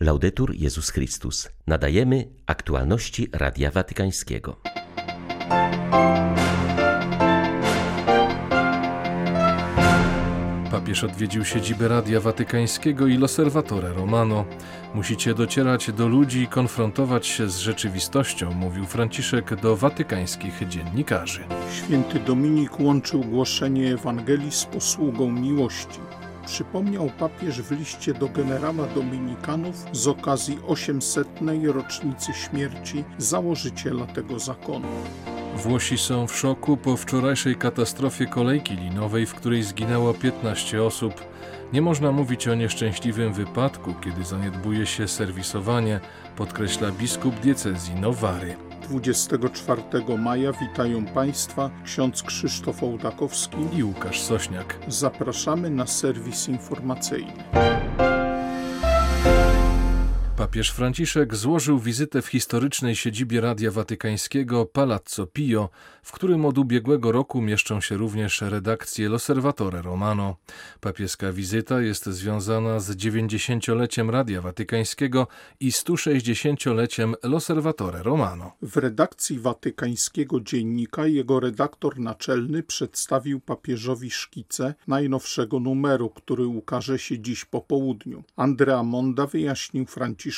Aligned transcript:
Laudetur 0.00 0.54
Jezus 0.54 0.90
Chrystus. 0.90 1.48
Nadajemy 1.66 2.28
aktualności 2.46 3.28
Radia 3.32 3.70
Watykańskiego. 3.70 4.56
Papież 10.70 11.04
odwiedził 11.04 11.44
siedzibę 11.44 11.88
Radia 11.88 12.20
Watykańskiego 12.20 13.06
i 13.06 13.18
L'Osservatore 13.18 13.94
Romano. 13.94 14.44
Musicie 14.94 15.34
docierać 15.34 15.92
do 15.92 16.08
ludzi 16.08 16.42
i 16.42 16.46
konfrontować 16.46 17.26
się 17.26 17.48
z 17.48 17.58
rzeczywistością, 17.58 18.52
mówił 18.52 18.86
Franciszek 18.86 19.60
do 19.60 19.76
watykańskich 19.76 20.68
dziennikarzy. 20.68 21.40
Święty 21.72 22.20
Dominik 22.20 22.80
łączył 22.80 23.20
głoszenie 23.20 23.94
Ewangelii 23.94 24.52
z 24.52 24.64
posługą 24.64 25.30
miłości. 25.30 26.00
Przypomniał 26.48 27.10
papież 27.18 27.62
w 27.62 27.70
liście 27.70 28.14
do 28.14 28.28
generała 28.28 28.86
Dominikanów 28.86 29.84
z 29.92 30.08
okazji 30.08 30.58
800. 30.66 31.28
rocznicy 31.64 32.32
śmierci 32.32 33.04
założyciela 33.18 34.06
tego 34.06 34.38
zakonu. 34.38 34.88
Włosi 35.56 35.98
są 35.98 36.26
w 36.26 36.36
szoku 36.36 36.76
po 36.76 36.96
wczorajszej 36.96 37.56
katastrofie 37.56 38.26
kolejki 38.26 38.76
linowej, 38.76 39.26
w 39.26 39.34
której 39.34 39.62
zginęło 39.62 40.14
15 40.14 40.82
osób. 40.82 41.14
Nie 41.72 41.82
można 41.82 42.12
mówić 42.12 42.48
o 42.48 42.54
nieszczęśliwym 42.54 43.32
wypadku, 43.32 43.94
kiedy 44.04 44.24
zaniedbuje 44.24 44.86
się 44.86 45.08
serwisowanie, 45.08 46.00
podkreśla 46.36 46.90
biskup 46.90 47.34
diecezji 47.34 47.94
Nowary. 47.94 48.67
24 48.88 49.82
maja 50.18 50.52
witają 50.52 51.06
Państwa 51.06 51.70
ksiądz 51.84 52.22
Krzysztof 52.22 52.82
Ołdakowski 52.82 53.56
i 53.76 53.84
Łukasz 53.84 54.20
Sośniak. 54.20 54.78
Zapraszamy 54.88 55.70
na 55.70 55.86
serwis 55.86 56.48
informacyjny. 56.48 57.77
Papież 60.48 60.70
Franciszek 60.70 61.36
złożył 61.36 61.78
wizytę 61.78 62.22
w 62.22 62.26
historycznej 62.26 62.96
siedzibie 62.96 63.40
Radia 63.40 63.70
Watykańskiego 63.70 64.66
Palazzo 64.66 65.26
Pio, 65.26 65.70
w 66.02 66.12
którym 66.12 66.44
od 66.44 66.58
ubiegłego 66.58 67.12
roku 67.12 67.42
mieszczą 67.42 67.80
się 67.80 67.96
również 67.96 68.40
redakcje 68.40 69.10
L'Osservatore 69.10 69.82
Romano. 69.82 70.36
Papieska 70.80 71.32
wizyta 71.32 71.80
jest 71.80 72.06
związana 72.06 72.80
z 72.80 72.96
90-leciem 72.96 74.10
Radia 74.10 74.40
Watykańskiego 74.40 75.26
i 75.60 75.70
160-leciem 75.70 77.12
L'Osservatore 77.24 78.02
Romano. 78.02 78.52
W 78.62 78.76
redakcji 78.76 79.38
watykańskiego 79.38 80.40
dziennika 80.40 81.06
jego 81.06 81.40
redaktor 81.40 81.98
naczelny 81.98 82.62
przedstawił 82.62 83.40
papieżowi 83.40 84.10
szkice 84.10 84.74
najnowszego 84.86 85.60
numeru, 85.60 86.10
który 86.10 86.46
ukaże 86.46 86.98
się 86.98 87.18
dziś 87.18 87.44
po 87.44 87.60
południu. 87.60 88.24
Andrea 88.36 88.82
Monda 88.82 89.26
wyjaśnił 89.26 89.86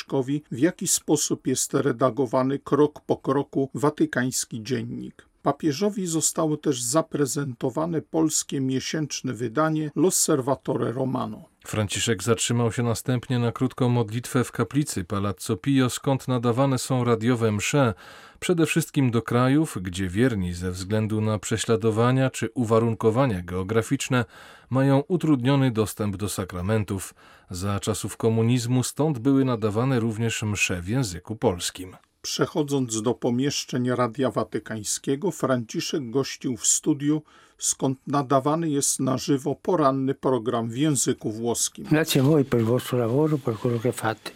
Franciszek 0.09 0.47
w 0.51 0.59
jaki 0.59 0.87
sposób 0.87 1.47
jest 1.47 1.73
redagowany 1.73 2.59
krok 2.59 3.01
po 3.05 3.17
kroku 3.17 3.69
watykański 3.73 4.63
dziennik. 4.63 5.30
Papieżowi 5.41 6.07
zostało 6.07 6.57
też 6.57 6.81
zaprezentowane 6.81 8.01
polskie 8.01 8.61
miesięczne 8.61 9.33
wydanie 9.33 9.91
L'Osservatore 9.95 10.93
Romano. 10.93 11.45
Franciszek 11.65 12.23
zatrzymał 12.23 12.71
się 12.71 12.83
następnie 12.83 13.39
na 13.39 13.51
krótką 13.51 13.89
modlitwę 13.89 14.43
w 14.43 14.51
kaplicy 14.51 15.03
Palazzo 15.03 15.57
Pio, 15.57 15.89
skąd 15.89 16.27
nadawane 16.27 16.77
są 16.77 17.03
radiowe 17.03 17.51
msze, 17.51 17.93
przede 18.39 18.65
wszystkim 18.65 19.11
do 19.11 19.21
krajów, 19.21 19.77
gdzie 19.81 20.07
wierni 20.07 20.53
ze 20.53 20.71
względu 20.71 21.21
na 21.21 21.39
prześladowania 21.39 22.29
czy 22.29 22.49
uwarunkowania 22.53 23.41
geograficzne 23.41 24.25
mają 24.69 24.99
utrudniony 25.07 25.71
dostęp 25.71 26.17
do 26.17 26.29
sakramentów. 26.29 27.13
Za 27.49 27.79
czasów 27.79 28.17
komunizmu 28.17 28.83
stąd 28.83 29.19
były 29.19 29.45
nadawane 29.45 29.99
również 29.99 30.43
msze 30.43 30.81
w 30.81 30.87
języku 30.87 31.35
polskim. 31.35 31.95
Przechodząc 32.21 33.01
do 33.01 33.13
pomieszczeń 33.13 33.89
Radia 33.89 34.31
Watykańskiego, 34.31 35.31
Franciszek 35.31 36.09
gościł 36.09 36.57
w 36.57 36.67
studiu, 36.67 37.21
skąd 37.61 37.97
nadawany 38.07 38.69
jest 38.69 38.99
na 38.99 39.17
żywo 39.17 39.55
poranny 39.55 40.13
program 40.13 40.69
w 40.69 40.77
języku 40.77 41.31
włoskim. 41.31 41.85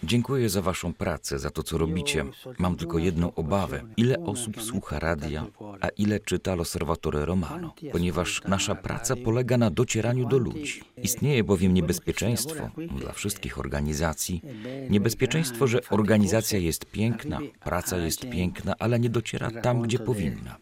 Dziękuję 0.03 0.49
za 0.49 0.61
Waszą 0.61 0.93
pracę, 0.93 1.39
za 1.39 1.49
to, 1.49 1.63
co 1.63 1.77
robicie. 1.77 2.25
Mam 2.59 2.75
tylko 2.75 2.97
jedną 2.97 3.33
obawę. 3.33 3.81
Ile 3.97 4.19
osób 4.19 4.61
słucha 4.61 4.99
radia, 4.99 5.45
a 5.81 5.87
ile 5.89 6.19
czyta 6.19 6.55
L'Osservatore 6.55 7.25
Romano? 7.25 7.73
Ponieważ 7.91 8.41
nasza 8.47 8.75
praca 8.75 9.15
polega 9.15 9.57
na 9.57 9.69
docieraniu 9.69 10.27
do 10.27 10.37
ludzi. 10.37 10.81
Istnieje 11.03 11.43
bowiem 11.43 11.73
niebezpieczeństwo 11.73 12.69
dla 12.99 13.11
wszystkich 13.11 13.59
organizacji. 13.59 14.41
Niebezpieczeństwo, 14.89 15.67
że 15.67 15.79
organizacja 15.89 16.59
jest 16.59 16.85
piękna, 16.85 17.39
praca 17.63 17.97
jest 17.97 18.29
piękna, 18.29 18.75
ale 18.79 18.99
nie 18.99 19.09
dociera 19.09 19.51
tam, 19.61 19.81
gdzie 19.81 19.99
powinna. 19.99 20.57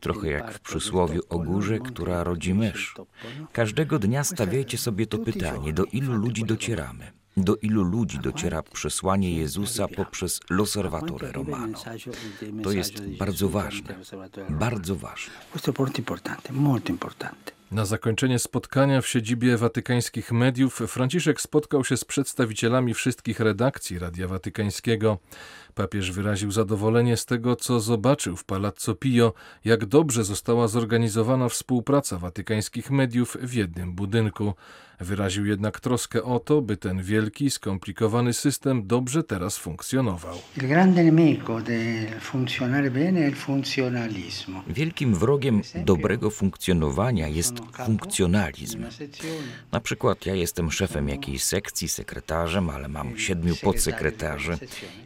Trochę 0.00 0.28
jak 0.30 0.52
w 0.52 0.60
przysłowiu 0.60 1.20
o 1.28 1.38
górze, 1.38 1.78
która 1.78 2.24
rodzi 2.24 2.54
mysz. 2.54 2.94
Każdego 3.52 3.98
dnia 3.98 4.24
stawiajcie 4.24 4.78
sobie 4.78 5.06
to 5.06 5.18
pytanie, 5.18 5.72
do 5.72 5.84
ilu 5.84 6.12
ludzi 6.12 6.44
docieramy. 6.44 7.12
Do 7.36 7.56
ilu 7.56 7.82
ludzi 7.82 8.18
dociera 8.18 8.62
przesłanie 8.62 9.36
Jezusa 9.36 9.88
poprzez 9.88 10.40
L'Osservatore 10.50 11.32
Romano? 11.32 11.78
To 12.62 12.72
jest 12.72 13.02
bardzo 13.18 13.48
ważne. 13.48 13.94
Bardzo 14.50 14.96
ważne. 14.96 15.32
Na 17.70 17.84
zakończenie 17.84 18.38
spotkania 18.38 19.00
w 19.00 19.06
siedzibie 19.06 19.56
watykańskich 19.56 20.32
mediów 20.32 20.74
Franciszek 20.74 21.40
spotkał 21.40 21.84
się 21.84 21.96
z 21.96 22.04
przedstawicielami 22.04 22.94
wszystkich 22.94 23.40
redakcji 23.40 23.98
Radia 23.98 24.28
Watykańskiego. 24.28 25.18
Papież 25.74 26.12
wyraził 26.12 26.50
zadowolenie 26.50 27.16
z 27.16 27.26
tego, 27.26 27.56
co 27.56 27.80
zobaczył 27.80 28.36
w 28.36 28.44
Palazzo 28.44 28.94
Pio, 28.94 29.32
jak 29.64 29.86
dobrze 29.86 30.24
została 30.24 30.68
zorganizowana 30.68 31.48
współpraca 31.48 32.18
watykańskich 32.18 32.90
mediów 32.90 33.36
w 33.40 33.54
jednym 33.54 33.94
budynku. 33.94 34.54
Wyraził 35.00 35.46
jednak 35.46 35.80
troskę 35.80 36.22
o 36.22 36.40
to, 36.40 36.62
by 36.62 36.76
ten 36.76 37.02
wielki, 37.02 37.50
skomplikowany 37.50 38.32
system 38.32 38.86
dobrze 38.86 39.22
teraz 39.22 39.58
funkcjonował. 39.58 40.38
Wielkim 44.68 45.14
wrogiem 45.14 45.62
dobrego 45.84 46.30
funkcjonowania 46.30 47.28
jest 47.28 47.54
funkcjonalizm. 47.86 48.84
Na 49.72 49.80
przykład 49.80 50.26
ja 50.26 50.34
jestem 50.34 50.70
szefem 50.70 51.08
jakiejś 51.08 51.42
sekcji, 51.42 51.88
sekretarzem, 51.88 52.70
ale 52.70 52.88
mam 52.88 53.18
siedmiu 53.18 53.56
podsekretarzy 53.62 54.58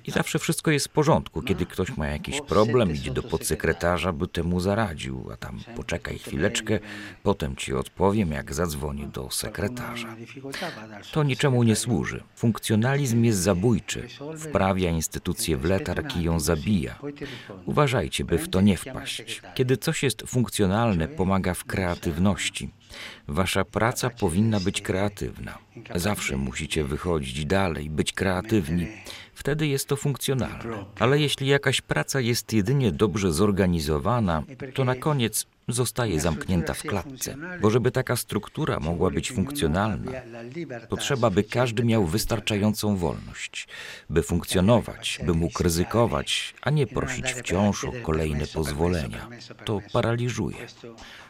i 0.07 0.11
zawsze 0.11 0.39
wszystko 0.39 0.71
jest 0.71 0.87
w 0.89 0.91
porządku. 0.91 1.43
Kiedy 1.43 1.67
ktoś 1.67 1.97
ma 1.97 2.07
jakiś 2.07 2.41
problem, 2.41 2.95
idzie 2.95 3.11
do 3.11 3.23
podsekretarza, 3.23 4.13
by 4.13 4.29
temu 4.29 4.61
zaradził, 4.61 5.29
a 5.33 5.37
tam 5.37 5.61
poczekaj 5.77 6.19
chwileczkę, 6.19 6.79
potem 7.23 7.57
ci 7.57 7.75
odpowiem, 7.75 8.33
jak 8.33 8.55
zadzwoni 8.55 9.07
do 9.07 9.31
sekretarza. 9.31 9.76
To 11.13 11.23
niczemu 11.23 11.63
nie 11.63 11.77
służy. 11.77 12.23
Funkcjonalizm 12.37 13.25
jest 13.25 13.39
zabójczy. 13.39 14.09
Wprawia 14.39 14.91
instytucję 14.91 15.57
w 15.57 15.65
letarg 15.65 16.17
i 16.17 16.23
ją 16.23 16.41
zabija. 16.41 16.99
Uważajcie, 17.65 18.25
by 18.25 18.39
w 18.39 18.49
to 18.49 18.61
nie 18.61 18.77
wpaść. 18.77 19.43
Kiedy 19.55 19.77
coś 19.77 20.03
jest 20.03 20.23
funkcjonalne, 20.27 21.09
pomaga 21.09 21.55
w 21.55 21.65
kreatywności. 21.65 22.71
Wasza 23.29 23.65
praca 23.65 24.11
powinna 24.11 24.61
być 24.61 24.83
kreatywna. 24.83 25.59
Zawsze 25.95 26.37
musicie 26.37 26.85
wychodzić 26.85 27.47
dalej, 27.47 27.91
być 27.91 28.13
kreatywni. 28.13 28.87
Wtedy 29.35 29.67
jest 29.67 29.89
to 29.89 29.97
funkcjonalne. 29.97 30.85
Ale 30.99 31.21
jeśli 31.21 31.47
jakaś 31.47 31.81
praca 31.81 32.21
jest 32.21 32.53
jedynie 32.53 32.93
dobrze 32.93 33.33
zorganizowana, 33.33 34.43
to 34.75 34.85
na 34.85 34.95
koniec 34.95 35.47
zostaje 35.69 36.21
zamknięta 36.21 36.75
w 36.75 36.83
klatce. 36.83 37.37
Bo 37.61 37.71
żeby 37.71 37.91
taka 37.91 38.17
struktura 38.17 38.81
mogła 38.81 39.11
być 39.11 39.33
funkcjonalna, 39.33 40.13
potrzeba, 40.89 41.31
by 41.31 41.45
każdy 41.45 41.85
miał 41.85 42.07
wystarczającą 42.07 42.97
wolność, 42.97 43.69
by 44.11 44.23
funkcjonować, 44.23 45.21
by 45.27 45.35
mógł 45.35 45.63
ryzykować, 45.63 46.55
a 46.63 46.71
nie 46.71 46.87
prosić 46.87 47.33
wciąż 47.33 47.85
o 47.85 47.93
kolejne 48.03 48.47
pozwolenia. 48.47 49.29
To 49.65 49.81
paraliżuje. 49.93 50.57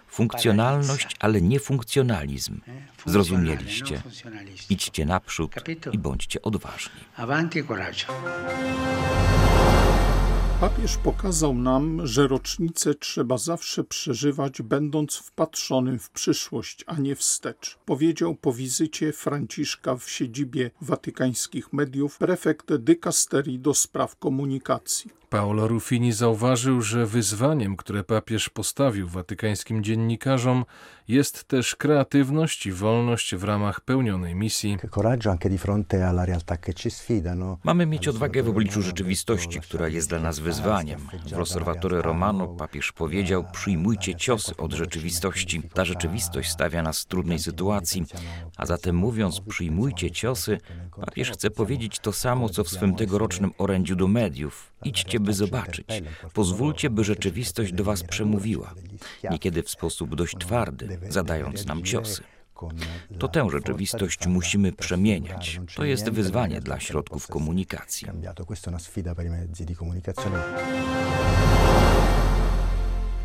Funkcjonalność, 0.07 1.17
ale 1.21 1.43
nie 1.43 1.61
funkcjonalizm. 1.61 2.61
Zrozumieliście? 3.07 4.03
Idźcie 4.71 5.05
naprzód 5.05 5.55
i 5.93 5.99
bądźcie 5.99 6.43
odważni. 6.43 7.01
Papież 10.61 10.97
pokazał 10.97 11.55
nam, 11.55 12.07
że 12.07 12.29
rocznicę 12.29 12.95
trzeba 12.95 13.39
zawsze 13.39 13.85
przeżywać, 13.85 14.63
będąc 14.63 15.17
wpatrzonym 15.17 15.99
w 15.99 16.11
przyszłość, 16.11 16.85
a 16.87 16.97
nie 16.97 17.17
wstecz. 17.17 17.79
Powiedział 17.85 18.35
po 18.35 18.53
wizycie 18.53 19.13
Franciszka 19.13 19.97
w 19.97 20.11
siedzibie 20.11 20.71
watykańskich 20.81 21.73
mediów 21.73 22.19
prefekt 22.19 22.75
dykasterii 22.75 23.59
do 23.59 23.75
spraw 23.75 24.17
komunikacji. 24.17 25.11
Paolo 25.31 25.69
Ruffini 25.69 26.13
zauważył, 26.13 26.83
że 26.83 27.07
wyzwaniem, 27.07 27.77
które 27.77 28.05
papież 28.05 28.49
postawił 28.49 29.09
watykańskim 29.09 29.85
dziennikarzom, 29.85 30.65
jest 31.09 31.45
też 31.45 31.77
kreatywność 31.77 32.67
i 32.67 32.73
wolność 32.73 33.35
w 33.35 33.45
ramach 33.45 33.81
pełnionej 33.81 34.35
misji. 34.35 34.77
Mamy 37.65 37.87
mieć 37.87 38.09
odwagę 38.09 38.43
w 38.43 38.49
obliczu 38.49 38.83
rzeczywistości, 38.83 39.61
która 39.61 39.89
jest 39.89 40.09
dla 40.09 40.19
nas 40.19 40.39
wyzwaniem. 40.39 41.01
W 41.01 41.31
L'Osservatore 41.31 42.01
Romano 42.01 42.49
papież 42.49 42.93
powiedział: 42.93 43.45
Przyjmujcie 43.53 44.15
ciosy 44.15 44.57
od 44.57 44.73
rzeczywistości. 44.73 45.63
Ta 45.75 45.85
rzeczywistość 45.85 46.51
stawia 46.51 46.83
nas 46.83 47.03
w 47.03 47.07
trudnej 47.07 47.39
sytuacji. 47.39 48.05
A 48.57 48.67
zatem 48.67 48.97
mówiąc, 48.97 49.41
przyjmujcie 49.41 50.11
ciosy, 50.11 50.59
papież 51.07 51.31
chce 51.31 51.51
powiedzieć 51.51 51.99
to 51.99 52.13
samo, 52.13 52.49
co 52.49 52.65
w 52.65 52.69
swym 52.69 52.95
tegorocznym 52.95 53.51
orędziu 53.59 53.97
do 53.97 54.09
mediów. 54.09 54.76
Idźcie, 54.87 55.21
by 55.21 55.35
zobaczyć. 55.35 55.87
Pozwólcie, 56.35 56.91
by 56.91 57.05
rzeczywistość 57.05 57.73
do 57.73 57.85
was 57.85 58.03
przemówiła. 58.03 58.75
Niekiedy 59.31 59.63
w 59.63 59.71
sposób 59.71 60.15
dość 60.15 60.37
twardy, 60.39 60.99
zadając 61.09 61.67
nam 61.67 61.83
ciosy. 61.83 62.23
To 63.19 63.29
tę 63.29 63.51
rzeczywistość 63.51 64.27
musimy 64.27 64.73
przemieniać. 64.73 65.61
To 65.77 65.85
jest 65.85 66.11
wyzwanie 66.11 66.61
dla 66.61 66.81
środków 66.81 67.27
komunikacji. 67.27 68.09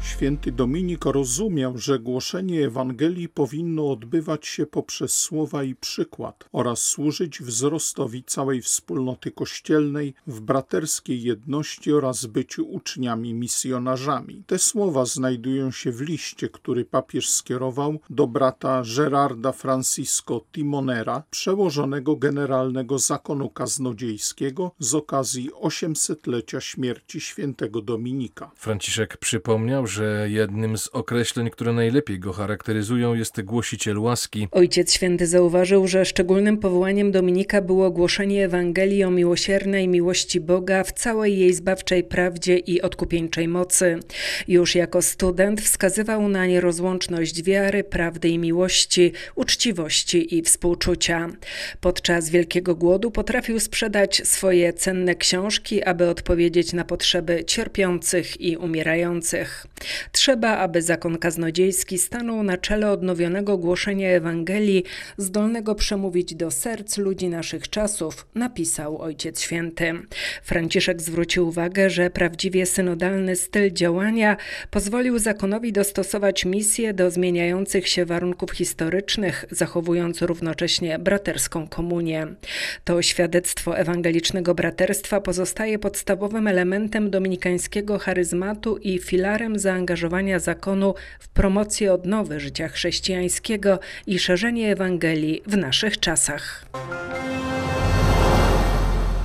Święty 0.04 0.52
Dominik 0.52 1.06
rozumiał, 1.06 1.78
że 1.78 2.00
głoszenie 2.00 2.66
Ewangelii 2.66 3.30
powinno 3.30 3.92
odbywać 3.92 4.48
się 4.48 4.66
poprzez 4.66 5.18
słowa 5.18 5.64
i 5.64 5.76
przykład 5.76 6.50
oraz 6.52 6.82
służyć 6.82 7.42
wzrostowi 7.42 8.24
całej 8.24 8.62
wspólnoty 8.62 9.32
kościelnej 9.32 10.14
w 10.28 10.42
braterskiej 10.42 11.24
jedności 11.24 11.94
oraz 11.94 12.26
byciu 12.26 12.70
uczniami 12.70 13.34
misjonarzami. 13.34 14.44
Te 14.48 14.60
słowa 14.60 15.06
znajdują 15.06 15.72
się 15.72 15.92
w 15.92 16.02
liście, 16.02 16.50
który 16.50 16.86
papież 16.86 17.30
skierował 17.30 18.00
do 18.10 18.28
brata 18.28 18.84
Gerarda 18.96 19.52
Francisco 19.52 20.46
Timonera, 20.52 21.24
przełożonego 21.32 22.16
generalnego 22.16 23.00
zakonu 23.00 23.50
kaznodziejskiego 23.50 24.72
z 24.80 24.96
okazji 24.96 25.52
800-lecia 25.52 26.62
śmierci 26.62 27.22
świętego 27.22 27.82
Dominika. 27.82 28.52
Franciszek 28.56 29.18
przypomniał, 29.18 29.88
że 29.92 30.28
jednym 30.30 30.78
z 30.78 30.88
określeń, 30.88 31.50
które 31.50 31.74
najlepiej 31.74 32.20
go 32.20 32.34
charakteryzują, 32.34 33.14
jest 33.14 33.42
głosiciel 33.42 34.00
łaski. 34.00 34.48
Ojciec 34.52 34.94
Święty 34.94 35.28
zauważył, 35.28 35.88
że 35.88 36.06
szczególnym 36.06 36.58
powołaniem 36.58 37.12
Dominika 37.12 37.62
było 37.62 37.92
głoszenie 37.92 38.46
Ewangelii 38.46 39.04
o 39.04 39.12
miłosiernej 39.12 39.88
miłości 39.88 40.40
Boga 40.40 40.84
w 40.84 40.92
całej 40.92 41.40
jej 41.40 41.54
zbawczej 41.54 42.04
prawdzie 42.04 42.58
i 42.58 42.82
odkupieńczej 42.82 43.48
mocy. 43.48 44.00
Już 44.48 44.76
jako 44.76 45.02
student 45.02 45.62
wskazywał 45.62 46.30
na 46.30 46.46
nierozłączność 46.46 47.44
wiary, 47.44 47.84
prawdy 47.84 48.30
i 48.30 48.40
miłości, 48.40 49.12
uczciwości 49.36 50.38
i 50.38 50.42
współczucia. 50.42 51.30
Podczas 51.82 52.30
Wielkiego 52.30 52.76
Głodu 52.76 53.12
potrafił 53.12 53.60
sprzedać 53.60 54.22
swoje 54.28 54.74
cenne 54.74 55.16
książki, 55.16 55.84
aby 55.84 56.10
odpowiedzieć 56.10 56.74
na 56.74 56.86
potrzeby 56.86 57.44
cierpiących 57.46 58.42
i 58.42 58.58
umierających. 58.58 59.66
Trzeba, 60.12 60.58
aby 60.58 60.82
zakon 60.82 61.18
kaznodziejski 61.18 61.98
stanął 61.98 62.44
na 62.44 62.58
czele 62.58 62.92
odnowionego 62.92 63.58
głoszenia 63.58 64.10
Ewangelii, 64.10 64.84
zdolnego 65.18 65.76
przemówić 65.76 66.36
do 66.36 66.52
serc 66.52 66.98
ludzi 66.98 67.30
naszych 67.30 67.70
czasów, 67.70 68.28
napisał 68.36 69.02
Ojciec 69.02 69.42
Święty. 69.42 69.94
Franciszek 70.44 71.02
zwrócił 71.02 71.48
uwagę, 71.48 71.90
że 71.90 72.10
prawdziwie 72.10 72.66
synodalny 72.66 73.36
styl 73.36 73.72
działania 73.72 74.38
pozwolił 74.72 75.20
zakonowi 75.20 75.74
dostosować 75.74 76.46
misję 76.46 76.94
do 76.94 77.12
zmieniających 77.12 77.88
się 77.88 78.06
warunków 78.06 78.52
historycznych, 78.52 79.46
zachowując 79.52 80.22
równocześnie 80.22 81.00
braterską 81.00 81.68
komunię. 81.68 82.28
To 82.84 83.02
świadectwo 83.02 83.78
ewangelicznego 83.78 84.56
braterstwa 84.56 85.22
pozostaje 85.22 85.80
podstawowym 85.80 86.48
elementem 86.48 87.10
dominikańskiego 87.10 88.00
charyzmatu 88.00 88.78
i 88.78 89.00
filarem 89.00 89.60
za 89.60 89.71
zaangażowania 89.72 90.40
zakonu 90.40 90.96
w 91.20 91.28
promocję 91.28 91.94
odnowy 91.94 92.40
życia 92.40 92.68
chrześcijańskiego 92.68 93.80
i 94.08 94.20
szerzenie 94.20 94.72
Ewangelii 94.72 95.42
w 95.48 95.58
naszych 95.58 96.00
czasach. 96.00 96.66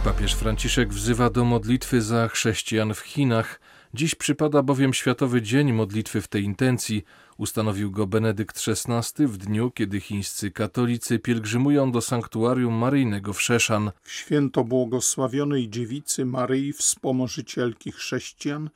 Papież 0.04 0.34
Franciszek 0.34 0.88
wzywa 0.88 1.30
do 1.30 1.44
modlitwy 1.44 2.02
za 2.02 2.28
chrześcijan 2.28 2.94
w 2.94 3.00
Chinach. 3.00 3.60
Dziś 3.94 4.14
przypada 4.14 4.62
bowiem 4.62 4.94
Światowy 4.94 5.42
Dzień 5.42 5.72
Modlitwy 5.72 6.20
w 6.20 6.28
tej 6.28 6.42
intencji. 6.44 7.04
Ustanowił 7.36 7.90
go 7.90 8.06
Benedykt 8.06 8.62
XVI 8.68 9.26
w 9.26 9.36
dniu, 9.36 9.70
kiedy 9.70 10.00
chińscy 10.00 10.50
katolicy 10.50 11.18
pielgrzymują 11.18 11.92
do 11.92 12.00
sanktuarium 12.00 12.74
maryjnego 12.74 13.32
w 13.32 13.42
Szeszan. 13.42 13.90
W 14.02 14.12
święto 14.12 14.64
błogosławionej 14.64 15.68
dziewicy 15.68 16.24
Maryi, 16.24 16.72
wspomożycielki 16.72 17.92
chrześcijan, 17.92 18.70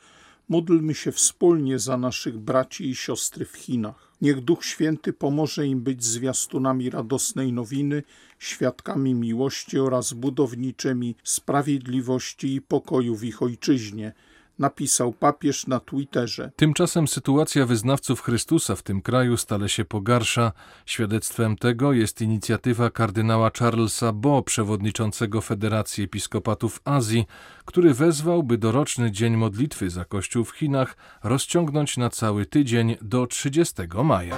Módlmy 0.51 0.95
się 0.95 1.13
wspólnie 1.13 1.79
za 1.79 1.97
naszych 1.97 2.39
braci 2.39 2.91
i 2.91 2.95
siostry 2.95 3.45
w 3.45 3.57
Chinach. 3.57 4.13
Niech 4.21 4.41
Duch 4.41 4.65
Święty 4.65 5.13
pomoże 5.13 5.67
im 5.67 5.81
być 5.81 6.05
zwiastunami 6.05 6.91
radosnej 6.91 7.53
nowiny, 7.53 8.03
świadkami 8.39 9.15
miłości 9.15 9.79
oraz 9.79 10.13
budowniczymi 10.13 11.17
sprawiedliwości 11.25 12.55
i 12.55 12.61
pokoju 12.61 13.17
w 13.17 13.25
ich 13.25 13.43
ojczyźnie– 13.43 14.13
napisał 14.61 15.13
papież 15.13 15.67
na 15.67 15.81
Twitterze. 15.81 16.51
Tymczasem 16.57 17.09
sytuacja 17.09 17.67
wyznawców 17.67 18.21
Chrystusa 18.21 18.77
w 18.77 18.83
tym 18.83 19.03
kraju 19.03 19.37
stale 19.37 19.69
się 19.69 19.85
pogarsza. 19.85 20.53
Świadectwem 20.87 21.57
tego 21.57 21.93
jest 21.93 22.21
inicjatywa 22.23 22.91
kardynała 22.91 23.51
Charlesa 23.59 24.13
Bo, 24.13 24.43
przewodniczącego 24.43 25.41
Federacji 25.41 26.05
Episkopatów 26.05 26.81
Azji, 26.85 27.27
który 27.65 27.95
wezwał, 27.95 28.43
by 28.43 28.59
doroczny 28.59 29.11
Dzień 29.11 29.37
Modlitwy 29.37 29.91
za 29.91 30.05
Kościół 30.05 30.45
w 30.45 30.51
Chinach 30.51 30.97
rozciągnąć 31.23 31.97
na 31.97 32.11
cały 32.11 32.47
tydzień 32.47 32.97
do 33.03 33.27
30 33.27 33.75
maja. 34.05 34.37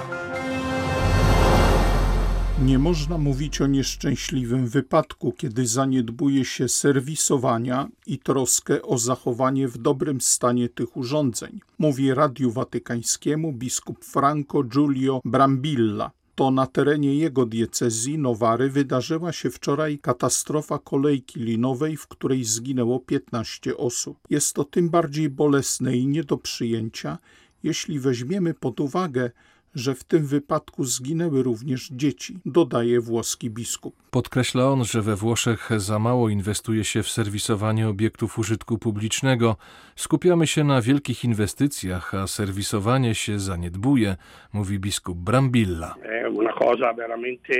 Nie 2.61 2.79
można 2.79 3.17
mówić 3.17 3.61
o 3.61 3.67
nieszczęśliwym 3.67 4.67
wypadku, 4.67 5.31
kiedy 5.31 5.67
zaniedbuje 5.67 6.45
się 6.45 6.69
serwisowania 6.69 7.87
i 8.07 8.19
troskę 8.19 8.81
o 8.81 8.97
zachowanie 8.97 9.67
w 9.67 9.77
dobrym 9.77 10.21
stanie 10.21 10.69
tych 10.69 10.97
urządzeń, 10.97 11.59
mówi 11.79 12.13
Radiu 12.13 12.51
Watykańskiemu 12.51 13.53
biskup 13.53 14.05
Franco 14.05 14.63
Giulio 14.63 15.21
Brambilla. 15.25 16.11
To 16.35 16.51
na 16.51 16.67
terenie 16.67 17.15
jego 17.15 17.45
diecezji 17.45 18.17
Nowary 18.17 18.69
wydarzyła 18.69 19.31
się 19.31 19.51
wczoraj 19.51 19.99
katastrofa 19.99 20.79
kolejki 20.79 21.39
linowej, 21.39 21.97
w 21.97 22.07
której 22.07 22.43
zginęło 22.43 22.99
15 22.99 23.77
osób. 23.77 24.17
Jest 24.29 24.53
to 24.53 24.63
tym 24.63 24.89
bardziej 24.89 25.29
bolesne 25.29 25.97
i 25.97 26.07
nie 26.07 26.23
do 26.23 26.37
przyjęcia, 26.37 27.17
jeśli 27.63 27.99
weźmiemy 27.99 28.53
pod 28.53 28.79
uwagę, 28.79 29.31
że 29.75 29.95
w 29.95 30.03
tym 30.03 30.25
wypadku 30.25 30.83
zginęły 30.83 31.43
również 31.43 31.89
dzieci, 31.91 32.39
dodaje 32.45 33.01
włoski 33.01 33.49
biskup. 33.49 33.95
Podkreśla 34.11 34.69
on, 34.69 34.85
że 34.85 35.01
we 35.01 35.15
Włoszech 35.15 35.69
za 35.77 35.99
mało 35.99 36.29
inwestuje 36.29 36.83
się 36.83 37.03
w 37.03 37.09
serwisowanie 37.09 37.87
obiektów 37.87 38.39
użytku 38.39 38.77
publicznego. 38.77 39.55
Skupiamy 39.95 40.47
się 40.47 40.63
na 40.63 40.81
wielkich 40.81 41.23
inwestycjach, 41.23 42.13
a 42.13 42.27
serwisowanie 42.27 43.15
się 43.15 43.39
zaniedbuje, 43.39 44.17
mówi 44.53 44.79
biskup 44.79 45.17
Brambilla. 45.17 45.95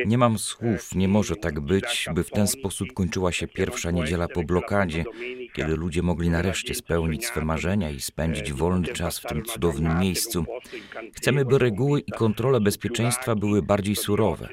Nie 0.06 0.18
mam 0.18 0.38
słów, 0.38 0.96
nie 0.96 1.08
może 1.08 1.36
tak 1.36 1.60
być, 1.60 2.08
by 2.16 2.24
w 2.24 2.30
ten 2.30 2.48
sposób 2.48 2.94
kończyła 2.94 3.32
się 3.32 3.48
pierwsza 3.48 3.92
niedziela 3.92 4.28
po 4.28 4.44
blokadzie, 4.44 5.04
kiedy 5.54 5.76
ludzie 5.76 6.02
mogli 6.02 6.30
nareszcie 6.30 6.76
spełnić 6.76 7.26
swe 7.26 7.46
marzenia 7.46 7.90
i 7.90 8.00
spędzić 8.00 8.54
wolny 8.54 8.88
czas 8.88 9.20
w 9.20 9.28
tym 9.28 9.44
cudownym 9.44 10.00
miejscu. 10.00 10.46
Chcemy, 11.14 11.46
by 11.46 11.58
reguły 11.58 12.03
i 12.08 12.12
kontrole 12.12 12.62
bezpieczeństwa 12.62 13.36
były 13.36 13.62
bardziej 13.62 13.96
surowe. 13.96 14.48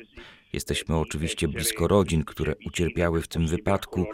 Jesteśmy 0.53 0.97
oczywiście 0.97 1.49
blisko 1.49 1.89
rodzin, 1.89 2.25
które 2.25 2.55
ucierpiały 2.67 3.23
w 3.23 3.29
tym 3.29 3.47
wypadku. 3.47 4.07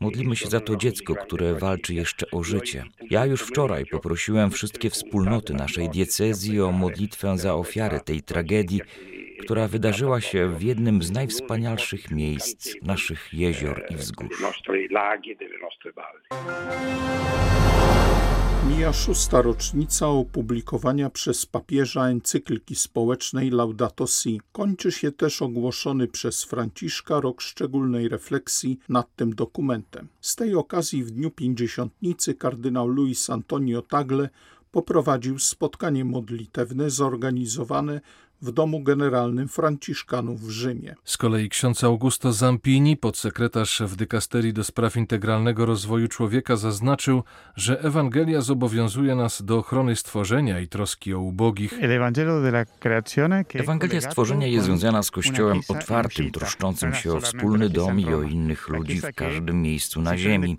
Modlimy 0.00 0.36
się 0.36 0.48
za 0.48 0.60
to 0.60 0.76
dziecko, 0.76 1.14
które 1.14 1.54
walczy 1.54 1.94
jeszcze 1.94 2.30
o 2.30 2.42
życie. 2.42 2.84
Ja 3.10 3.26
już 3.26 3.42
wczoraj 3.42 3.86
poprosiłem 3.86 4.50
wszystkie 4.50 4.90
wspólnoty 4.90 5.54
naszej 5.54 5.90
diecezji 5.90 6.60
o 6.60 6.72
modlitwę 6.72 7.38
za 7.38 7.54
ofiary 7.54 8.00
tej 8.00 8.22
tragedii, 8.22 8.80
która 9.40 9.68
wydarzyła 9.68 10.20
się 10.20 10.48
w 10.48 10.62
jednym 10.62 11.02
z 11.02 11.10
najwspanialszych 11.10 12.10
miejsc 12.10 12.74
naszych 12.82 13.34
jezior 13.34 13.82
i 13.90 13.96
wzgórz. 13.96 14.42
Mija 18.70 18.92
szósta 18.92 19.42
rocznica 19.42 20.08
opublikowania 20.08 21.10
przez 21.10 21.46
papieża 21.46 22.08
encykliki 22.08 22.74
społecznej 22.74 23.50
Laudato 23.50 24.06
Si. 24.06 24.40
Kończy 24.52 24.92
się 24.92 25.12
też 25.12 25.42
ogłoszony 25.42 26.08
przez 26.08 26.44
Franciszka 26.44 27.20
rok 27.20 27.40
szczególnej 27.40 28.08
refleksji 28.08 28.78
nad 28.88 29.16
tym 29.16 29.34
dokumentem. 29.34 30.08
Z 30.20 30.36
tej 30.36 30.54
okazji 30.54 31.04
w 31.04 31.10
dniu 31.10 31.30
pięćdziesiątnicy 31.30 32.34
kardynał 32.34 32.88
Luis 32.88 33.30
Antonio 33.30 33.82
Tagle 33.82 34.28
poprowadził 34.72 35.38
spotkanie 35.38 36.04
modlitewne 36.04 36.90
zorganizowane 36.90 38.00
w 38.42 38.52
domu 38.52 38.82
generalnym 38.82 39.48
Franciszkanów 39.48 40.40
w 40.40 40.50
Rzymie. 40.50 40.94
Z 41.04 41.16
kolei 41.16 41.48
ksiądz 41.48 41.84
Augusto 41.84 42.32
Zampini, 42.32 42.96
podsekretarz 42.96 43.82
w 43.86 43.96
dykasterii 43.96 44.52
do 44.52 44.64
spraw 44.64 44.96
integralnego 44.96 45.66
rozwoju 45.66 46.08
człowieka, 46.08 46.56
zaznaczył, 46.56 47.22
że 47.56 47.80
Ewangelia 47.80 48.40
zobowiązuje 48.40 49.14
nas 49.14 49.42
do 49.42 49.58
ochrony 49.58 49.96
stworzenia 49.96 50.60
i 50.60 50.68
troski 50.68 51.14
o 51.14 51.20
ubogich. 51.20 51.74
Ewangelia 53.54 54.00
stworzenia 54.00 54.46
jest 54.46 54.66
związana 54.66 55.02
z 55.02 55.10
Kościołem 55.10 55.60
otwartym, 55.68 56.30
troszczącym 56.30 56.94
się 56.94 57.12
o 57.12 57.20
wspólny 57.20 57.68
dom 57.70 58.00
i 58.00 58.14
o 58.14 58.22
innych 58.22 58.68
ludzi 58.68 59.00
w 59.00 59.14
każdym 59.14 59.62
miejscu 59.62 60.02
na 60.02 60.18
ziemi. 60.18 60.56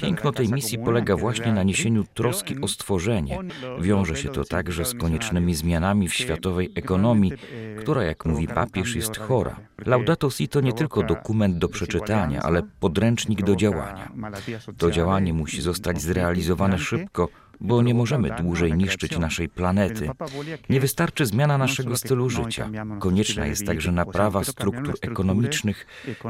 Piękno 0.00 0.32
tej 0.32 0.48
misji 0.48 0.78
polega 0.78 1.16
właśnie 1.16 1.52
na 1.52 1.62
niesieniu 1.62 2.04
troski 2.14 2.60
o 2.60 2.68
stworzenie. 2.68 3.38
Wiąże 3.80 4.16
się 4.16 4.28
to 4.28 4.44
także 4.44 4.84
z 4.84 4.94
koniecznymi 4.94 5.54
zmianami 5.54 6.08
w 6.08 6.14
światowej 6.14 6.72
ekonomii 6.74 7.03
ekonomii, 7.04 7.32
która, 7.78 8.02
jak 8.02 8.24
mówi 8.24 8.48
papież, 8.48 8.96
jest 8.96 9.16
chora. 9.16 9.56
Laudato 9.86 10.30
Si 10.30 10.48
to 10.48 10.60
nie 10.60 10.72
tylko 10.72 11.02
dokument 11.02 11.58
do 11.58 11.68
przeczytania, 11.68 12.42
ale 12.42 12.62
podręcznik 12.80 13.42
do 13.42 13.56
działania. 13.56 14.12
To 14.78 14.90
działanie 14.90 15.32
musi 15.32 15.62
zostać 15.62 16.02
zrealizowane 16.02 16.78
szybko, 16.78 17.28
bo 17.60 17.82
nie 17.82 17.94
możemy 17.94 18.30
dłużej 18.30 18.72
niszczyć 18.72 19.18
naszej 19.18 19.48
planety. 19.48 20.10
Nie 20.68 20.80
wystarczy 20.80 21.26
zmiana 21.26 21.58
naszego 21.58 21.96
stylu 21.96 22.30
życia. 22.30 22.70
Konieczna 22.98 23.46
jest 23.46 23.66
także 23.66 23.92
naprawa 23.92 24.44
struktur 24.44 24.94
ekonomicznych, 25.02 25.86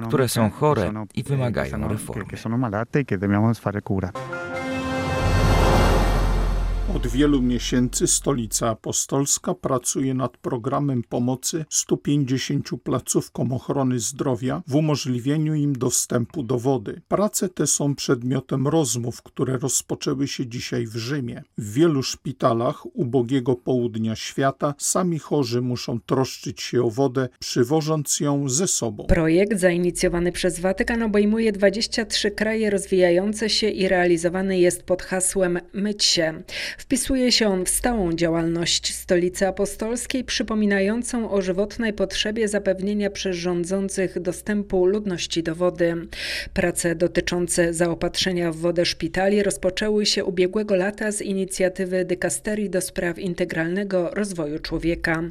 które 0.09 0.29
są 0.29 0.51
chore 0.51 0.93
i 1.15 1.23
wymagają 1.23 1.89
reformy. 1.89 2.37
Od 6.89 7.07
wielu 7.07 7.43
miesięcy 7.43 8.07
Stolica 8.07 8.69
Apostolska 8.69 9.55
pracuje 9.55 10.15
nad 10.15 10.37
programem 10.37 11.03
pomocy 11.03 11.65
150 11.71 12.69
placówkom 12.83 13.53
ochrony 13.53 13.99
zdrowia 13.99 14.63
w 14.67 14.75
umożliwieniu 14.75 15.55
im 15.55 15.73
dostępu 15.73 16.43
do 16.43 16.59
wody. 16.59 17.01
Prace 17.09 17.49
te 17.49 17.67
są 17.67 17.95
przedmiotem 17.95 18.69
rozmów, 18.69 19.23
które 19.23 19.59
rozpoczęły 19.59 20.29
się 20.29 20.47
dzisiaj 20.47 20.87
w 20.87 20.97
Rzymie. 20.97 21.43
W 21.59 21.73
wielu 21.73 22.03
szpitalach 22.03 22.97
ubogiego 22.97 23.55
południa 23.55 24.17
świata 24.17 24.75
sami 24.79 25.19
chorzy 25.19 25.61
muszą 25.61 26.01
troszczyć 26.01 26.63
się 26.63 26.83
o 26.83 26.91
wodę, 26.91 27.29
przywożąc 27.39 28.21
ją 28.21 28.49
ze 28.49 28.67
sobą. 28.67 29.07
Projekt 29.07 29.61
zainicjowany 29.61 30.33
przez 30.33 30.61
Watykan 30.61 31.03
obejmuje 31.03 31.53
23 31.53 32.31
kraje 32.31 32.71
rozwijające 32.71 33.51
się 33.51 33.69
i 33.69 33.89
realizowany 33.89 34.59
jest 34.59 34.83
pod 34.83 35.03
hasłem 35.03 35.59
Myć 35.73 36.05
się. 36.05 36.43
Wpisuje 36.79 37.33
się 37.33 37.49
on 37.49 37.65
w 37.65 37.69
stałą 37.69 38.13
działalność 38.13 38.95
Stolicy 38.95 39.47
Apostolskiej, 39.47 40.25
przypominającą 40.25 41.31
o 41.31 41.43
żywotnej 41.43 41.93
potrzebie 41.93 42.49
zapewnienia 42.49 43.11
przez 43.11 43.37
rządzących 43.37 44.21
dostępu 44.21 44.87
ludności 44.87 45.43
do 45.43 45.55
wody. 45.55 45.95
Prace 46.55 46.95
dotyczące 46.95 47.75
zaopatrzenia 47.75 48.53
w 48.53 48.57
wodę 48.57 48.87
szpitali 48.87 49.43
rozpoczęły 49.43 50.07
się 50.07 50.25
ubiegłego 50.25 50.75
lata 50.75 51.13
z 51.13 51.23
inicjatywy 51.23 52.05
Dykasterii 52.05 52.71
do 52.71 52.81
spraw 52.81 53.19
integralnego 53.19 54.11
rozwoju 54.11 54.59
człowieka. 54.59 55.23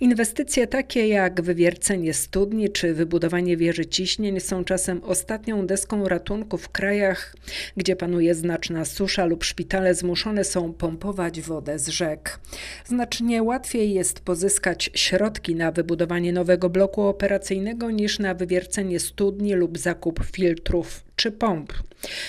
Inwestycje 0.00 0.66
takie 0.66 1.08
jak 1.08 1.42
wywiercenie 1.42 2.14
studni 2.14 2.70
czy 2.70 2.94
wybudowanie 2.94 3.56
wieży 3.56 3.86
ciśnień 3.86 4.40
są 4.40 4.64
czasem 4.64 5.04
ostatnią 5.04 5.66
deską 5.66 6.08
ratunku 6.08 6.58
w 6.58 6.68
krajach, 6.68 7.36
gdzie 7.76 7.96
panuje 7.96 8.34
znaczna 8.34 8.84
susza 8.84 9.24
lub 9.24 9.44
szpitale 9.44 9.94
zmuszone 9.94 10.44
są 10.44 10.72
pompować 10.84 11.40
wodę 11.40 11.78
z 11.78 11.88
rzek. 11.88 12.40
Znacznie 12.86 13.42
łatwiej 13.42 13.94
jest 13.94 14.20
pozyskać 14.20 14.90
środki 14.94 15.54
na 15.54 15.72
wybudowanie 15.72 16.32
nowego 16.32 16.70
bloku 16.70 17.02
operacyjnego 17.02 17.90
niż 17.90 18.18
na 18.18 18.34
wywiercenie 18.34 19.00
studni 19.00 19.54
lub 19.54 19.78
zakup 19.78 20.24
filtrów 20.24 21.04
czy 21.16 21.32
pomp. 21.32 21.72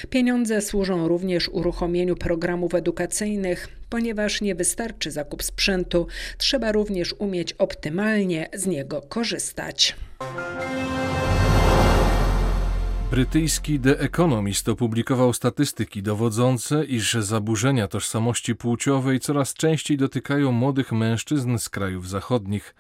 Pieniądze 0.09 0.61
służą 0.61 1.07
również 1.07 1.49
uruchomieniu 1.49 2.15
programów 2.15 2.75
edukacyjnych, 2.75 3.67
ponieważ 3.89 4.41
nie 4.41 4.55
wystarczy 4.55 5.11
zakup 5.11 5.43
sprzętu, 5.43 6.07
trzeba 6.37 6.71
również 6.71 7.15
umieć 7.19 7.53
optymalnie 7.53 8.49
z 8.53 8.65
niego 8.65 9.01
korzystać. 9.01 9.95
Brytyjski 13.11 13.79
The 13.79 13.99
Economist 13.99 14.69
opublikował 14.69 15.33
statystyki 15.33 16.03
dowodzące, 16.03 16.85
iż 16.85 17.13
zaburzenia 17.13 17.87
tożsamości 17.87 18.55
płciowej 18.55 19.19
coraz 19.19 19.53
częściej 19.53 19.97
dotykają 19.97 20.51
młodych 20.51 20.91
mężczyzn 20.91 21.57
z 21.57 21.69
krajów 21.69 22.09
zachodnich. 22.09 22.75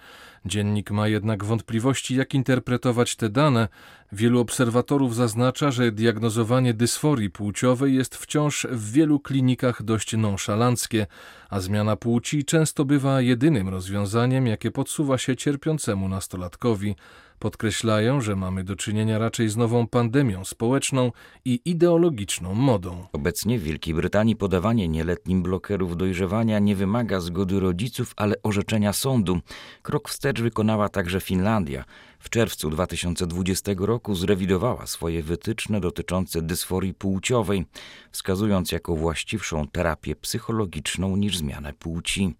Dziennik 0.45 0.91
ma 0.91 1.07
jednak 1.07 1.43
wątpliwości, 1.43 2.15
jak 2.15 2.33
interpretować 2.33 3.15
te 3.15 3.29
dane. 3.29 3.67
Wielu 4.11 4.39
obserwatorów 4.39 5.15
zaznacza, 5.15 5.71
że 5.71 5.91
diagnozowanie 5.91 6.73
dysforii 6.73 7.29
płciowej 7.29 7.95
jest 7.95 8.15
wciąż 8.15 8.67
w 8.71 8.91
wielu 8.91 9.19
klinikach 9.19 9.83
dość 9.83 10.17
nonszalanckie, 10.17 11.07
a 11.49 11.59
zmiana 11.59 11.95
płci 11.95 12.45
często 12.45 12.85
bywa 12.85 13.21
jedynym 13.21 13.69
rozwiązaniem, 13.69 14.47
jakie 14.47 14.71
podsuwa 14.71 15.17
się 15.17 15.35
cierpiącemu 15.35 16.09
nastolatkowi. 16.09 16.95
Podkreślają, 17.39 18.21
że 18.21 18.35
mamy 18.35 18.63
do 18.63 18.75
czynienia 18.75 19.17
raczej 19.17 19.49
z 19.49 19.57
nową 19.57 19.87
pandemią 19.87 20.45
społeczną 20.45 21.11
i 21.45 21.59
ideologiczną 21.65 22.53
modą. 22.53 23.07
Obecnie 23.13 23.59
w 23.59 23.63
Wielkiej 23.63 23.93
Brytanii 23.93 24.35
podawanie 24.35 24.87
nieletnim 24.87 25.43
blokerów 25.43 25.97
dojrzewania 25.97 26.59
nie 26.59 26.75
wymaga 26.75 27.19
zgody 27.19 27.59
rodziców, 27.59 28.13
ale 28.15 28.35
orzeczenia 28.43 28.93
sądu. 28.93 29.39
Krok 29.81 30.09
wstecz 30.09 30.41
wykonała 30.41 30.89
także 30.89 31.21
Finlandia. 31.21 31.85
W 32.19 32.29
czerwcu 32.29 32.69
2020 32.69 33.71
roku 33.77 34.15
zrewidowała 34.15 34.87
swoje 34.87 35.23
wytyczne 35.23 35.79
dotyczące 35.79 36.41
dysforii 36.41 36.93
płciowej, 36.93 37.65
wskazując 38.11 38.71
jako 38.71 38.95
właściwszą 38.95 39.67
terapię 39.67 40.15
psychologiczną 40.15 41.15
niż 41.15 41.37
zmianę 41.37 41.73
płci. 41.73 42.35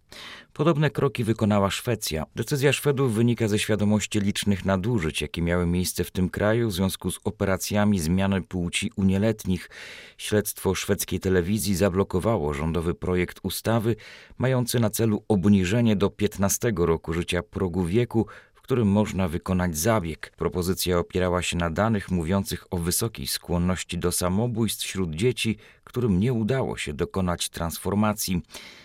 Podobne 0.55 0.89
kroki 0.89 1.23
wykonała 1.23 1.71
Szwecja. 1.71 2.25
Decyzja 2.35 2.73
Szwedów 2.73 3.13
wynika 3.13 3.47
ze 3.47 3.59
świadomości 3.59 4.19
licznych 4.19 4.65
nadużyć, 4.65 5.21
jakie 5.21 5.41
miały 5.41 5.65
miejsce 5.65 6.03
w 6.03 6.11
tym 6.11 6.29
kraju 6.29 6.69
w 6.69 6.73
związku 6.73 7.11
z 7.11 7.19
operacjami 7.23 7.99
zmiany 7.99 8.41
płci 8.41 8.91
u 8.95 9.03
nieletnich. 9.03 9.69
Śledztwo 10.17 10.75
szwedzkiej 10.75 11.19
telewizji 11.19 11.75
zablokowało 11.75 12.53
rządowy 12.53 12.93
projekt 12.93 13.39
ustawy 13.43 13.95
mający 14.37 14.79
na 14.79 14.89
celu 14.89 15.23
obniżenie 15.27 15.95
do 15.95 16.09
15 16.09 16.73
roku 16.77 17.13
życia 17.13 17.43
progu 17.43 17.85
wieku 17.85 18.27
którym 18.65 18.87
można 18.87 19.27
wykonać 19.27 19.77
zabieg. 19.77 20.31
Propozycja 20.37 20.99
opierała 20.99 21.41
się 21.41 21.57
na 21.57 21.69
danych 21.69 22.11
mówiących 22.11 22.65
o 22.71 22.77
wysokiej 22.77 23.27
skłonności 23.27 23.97
do 23.97 24.11
samobójstw 24.11 24.85
wśród 24.85 25.15
dzieci, 25.15 25.57
którym 25.83 26.19
nie 26.19 26.33
udało 26.33 26.77
się 26.77 26.93
dokonać 26.93 27.49
transformacji. 27.49 28.41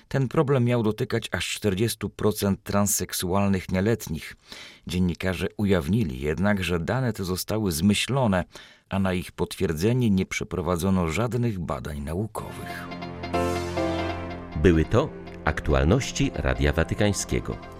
Ten 0.08 0.28
problem 0.28 0.64
miał 0.64 0.82
dotykać 0.82 1.28
aż 1.32 1.60
40% 1.60 2.56
transseksualnych 2.64 3.72
nieletnich. 3.72 4.36
Dziennikarze 4.86 5.46
ujawnili 5.56 6.20
jednak, 6.20 6.64
że 6.64 6.80
dane 6.80 7.12
te 7.12 7.24
zostały 7.24 7.72
zmyślone, 7.72 8.44
a 8.88 8.98
na 8.98 9.14
ich 9.14 9.32
potwierdzenie 9.32 10.10
nie 10.10 10.26
przeprowadzono 10.26 11.08
żadnych 11.08 11.58
badań 11.58 12.00
naukowych. 12.00 12.88
Były 14.56 14.84
to 14.84 15.08
aktualności 15.44 16.30
Radia 16.34 16.72
Watykańskiego. 16.72 17.79